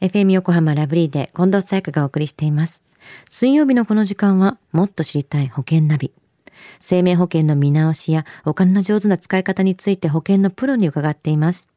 [0.00, 2.82] FM 横浜ラブリーで近藤沙耶香がお送りしています。
[3.30, 6.12] 水曜日のこの時間はもっと知りたい保険ナビ。
[6.78, 11.70] 生命保険の見直しやお金の上手な使い方について保険のプロに伺っています。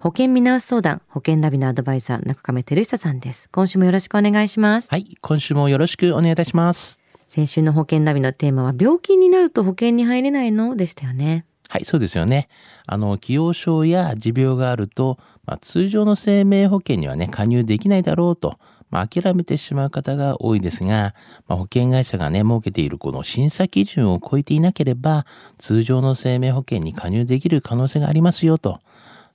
[0.00, 3.48] 保険見直し相談、保険ナビのアドバイザー、中亀照久さんです。
[3.50, 4.88] 今週もよろしくお願いします。
[4.90, 6.98] はい、今週もよろしくお願いいたします。
[7.28, 10.74] 先週の保険ナビのテーマは病気になると保険に入れないの？
[10.74, 11.44] でしたよね。
[11.68, 12.48] はい、そうですよね。
[12.86, 18.58] あの、既往症や持病があると、まあ、通常の生命保険にはね、加入できないだろうと、
[18.90, 21.14] まあ、諦めてしまう方が多いですが、
[21.46, 25.26] まあ、保険会社がね、設けているこの審査基準を超えていなければ、
[25.58, 28.80] 通常の生命保険に加入できる可能性がありますよと。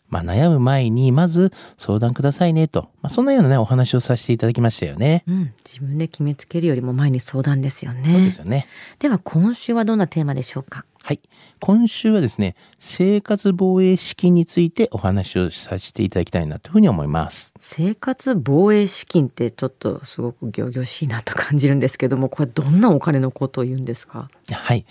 [0.09, 2.89] まあ、悩む前に、まず相談くださいねと。
[3.03, 5.23] まあ、そんなようなね、お話をさせていただきましたよね。
[5.27, 8.37] うん、自分で決めつけるよりも前に相談ですよそうねです。
[8.39, 8.65] よね。
[8.99, 10.85] では今週はどんなテーマでしょうか？
[11.05, 11.19] はい。
[11.59, 17.53] 今週はですね、生活防衛資金についてお話をさせていただきたいなというふうに思います。
[17.59, 24.29] 生活防衛資金ってちょっとすごく仰々しいなと感じるんですけどもこれどんなお金のことを言うんですか？
[24.49, 24.85] はい。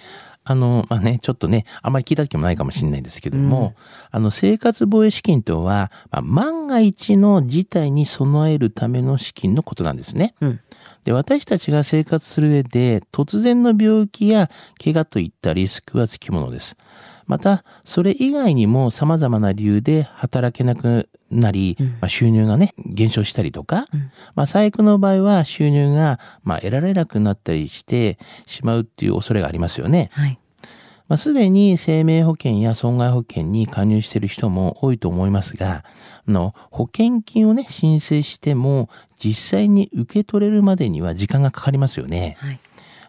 [0.44, 3.74] あの、まあね、ちょっとね、あまり聞いた時もないかもしれないですけども、
[4.10, 10.34] あの、生活防衛資金とは、まあ、万が一の事態に備えるための資金のことなんですね。
[10.42, 10.60] うん
[11.04, 14.50] で、私たちが生活する上で、突然の病気や
[14.82, 16.76] 怪我といったリスクはつきものです。
[17.26, 23.86] また、それ以外にも様々な理由で働けなくなり、まあ、収入がね、減少したりとか、
[24.34, 30.10] まあ、最悪の場合は収入が、まあ、得られなくなったりしてしまうっていう恐れがありますよね。
[30.12, 30.38] はい
[31.12, 35.84] まあ、すでに生命保険や損害保険に加入している人も多いと思いますが、
[36.26, 38.88] あの、保険金をね、申請しても、
[39.22, 42.36] 実際に受け取れるまでには時間がかかりますよね。
[42.40, 42.58] はい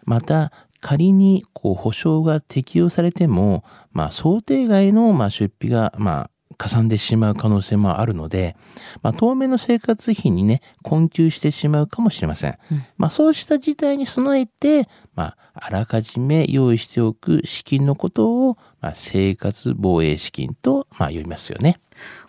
[0.04, 8.54] また、仮に、こう、保証が適用されても、まあ、想定外の、まあ、出費が、まあ、かさんでしまう可能性もあるので、
[9.02, 12.58] まあ、当面の生活費にね、困窮してしまうかもしれません。
[12.96, 21.80] まあ、そうした事態に備えて、まあ、あらかじめ用意しておく資金のことを、まあ、生活防衛資金と、まあ、呼びますよね。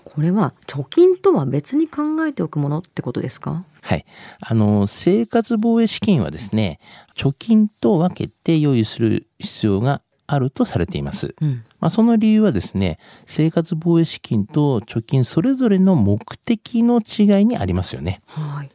[0.05, 3.65] これは貯金とは別に考えておくものってことですか？
[3.81, 4.05] はい。
[4.39, 6.79] あの、生活防衛資金はですね、
[7.15, 11.35] 貯金と分けて用意する必要があるとされています。
[11.41, 18.21] うんまあ、その理由はですね、生活防衛資金と貯金それぞれの目的の違いにありますよね。
[18.27, 18.69] はい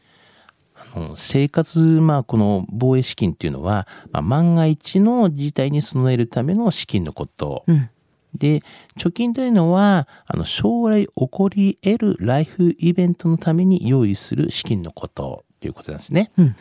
[0.95, 7.65] あの生活、まあ、この防衛資金っていうのは、まあ、万が一の事態に備えるための資金のこと。
[7.67, 7.91] うん
[8.35, 8.63] で、
[8.99, 16.31] 貯金というのは、あの、将来起こり得るライフイベントのために用意する資金のことということなんですね。
[16.39, 16.55] うんうん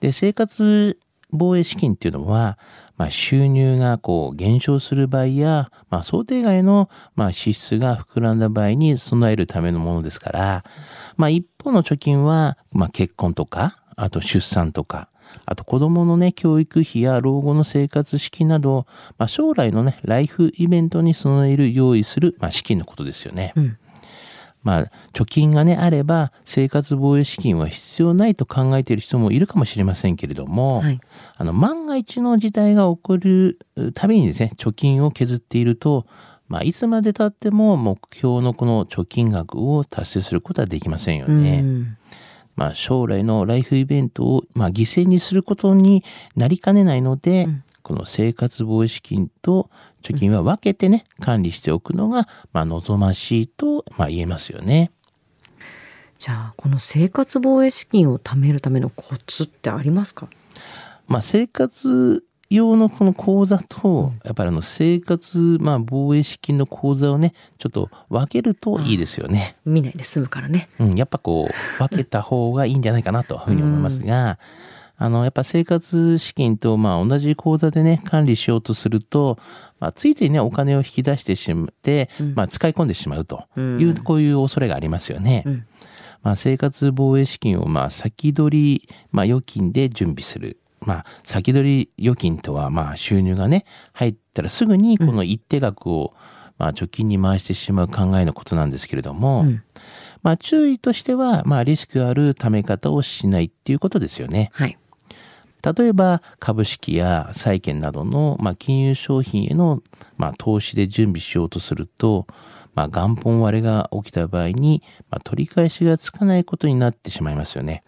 [0.00, 0.98] で、生活
[1.30, 2.58] 防衛資金っていうのは、
[2.96, 10.64] まあ、収入がこう減少する場合や、まあ、想定外の、まあ、支出が膨らんだ場合に備えるためのものですから、
[11.16, 15.08] まあ、一方の貯金は、まあ、結婚とか、あと出産とか、
[15.44, 18.86] あと子供のね、教育費や老後の生活資金など、
[19.18, 23.52] まあ、将来のね、ライフイベントに備える、用意する、まあ、資金のことですよね。
[23.56, 23.78] うん
[24.66, 31.00] まあ、貯金がね、あれば、生活防衛資金は必要ないと考えている人もいるかもしれませんけれども、はい
[31.36, 33.60] あの、万が一の事態が起こる
[33.94, 36.04] たびにですね、貯金を削っていると、
[36.48, 41.60] まあ、いつまで経っても目標のこの貯金額を達成することはできませんよね。
[41.60, 41.96] うん
[42.56, 46.02] まあ、将来のライフイベントを、まあ、犠牲にすることに
[46.34, 47.46] なりかねないので、
[47.82, 49.70] この生活防衛資金と
[50.02, 54.90] 貯金は分けてね、管理しておくのが、まあ、望ましいと、まあ、言えますよね。
[56.18, 60.28] じゃあこの生活防衛資金を貯めるためのコツってありますか？
[61.08, 69.56] まあ、生活用のこの口座と、やっぱりあの生活、まあ、防衛資金の口座をね、ちょっと分けるといいですよね。
[69.64, 70.68] 見ないで済むからね。
[70.78, 74.38] うん、やっぱこう、分けた方がいいんじゃないかなというふうに思いますが、
[74.98, 79.38] あの、やっぱ生活資金と、まあ、同じ口座でね、管理しようとすると、
[79.78, 85.44] まあ、ついついね、お金を引き出してしまって、まあ、使い込んでしまうという、こういう恐れがありますよね。
[85.46, 85.66] ん。
[86.22, 90.58] まあ、生活防衛資金を、まあ、先取り、まあ、預金で準備する。
[90.80, 96.14] まあ、先取り預金とは、まあ、収入がね、入ったらすぐにこの一定額を、
[96.58, 99.44] まあ、貯金に回してしまう考えのことなんですけれども、
[100.22, 104.50] まあ、注意としては、まあ、リスクある貯め方をしないっていうことですよね。
[104.52, 104.78] はい。
[105.74, 109.82] 例えば、株式や債券などの、まあ、金融商品への、
[110.16, 112.26] まあ、投資で準備しようとすると、
[112.76, 117.82] まあ、元本割れが起きた場合に、まあ、取り返しがつかないことになってしまいますよね。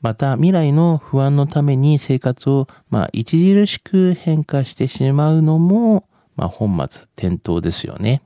[0.00, 6.06] また、未来の不安のために生活を、まあ、著しく変化してしまうのも、
[6.36, 8.22] まあ、本末転倒ですよね。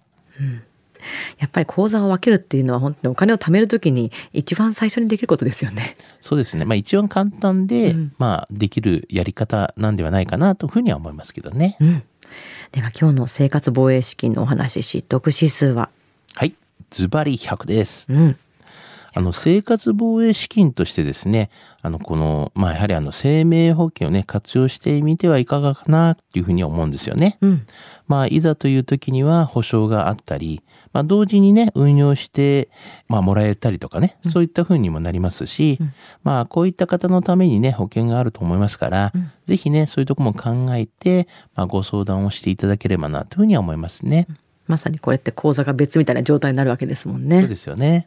[1.38, 5.96] やっぱり口座を分けるっていうのは本当にお金を貯めるときに一番最初にできることですよね。
[6.20, 6.64] そうですね。
[6.64, 11.76] まあ一番簡単で、うんまあできるやり方なんではないかなというふうには思いますけどね。
[11.80, 12.02] うん。
[12.72, 15.90] では今日の生活防衛資金のお話、知得指数は？
[16.34, 16.54] はい。
[16.90, 18.12] ズバリ100です。
[18.12, 18.36] うん。
[19.14, 21.50] あの、生活防衛資金としてですね、
[21.82, 27.38] あの、この、まあ、やはりあの、生命保険をね、活用してみてはいかがかな、っていうふうに思うんですよね。
[27.40, 27.66] うん。
[28.06, 30.62] まあ、いざという時には保証があったり、
[30.92, 32.70] まあ、同時にね、運用して、
[33.08, 35.78] まあ、もらえたりとかね、そういったふうにもなりますし、
[36.22, 39.12] まあ、こういった方のためにね、保険があると思いますから、
[39.46, 44.26] ぜひね、そういうとこも考えて、まあ、ご相談をしていただければな、というふうには思いますね。
[44.66, 47.40] まさにこれって口座が別みたいな状態になるわけですもんね。
[47.40, 48.06] そうですよね。